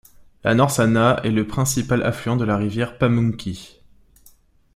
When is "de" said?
2.35-2.43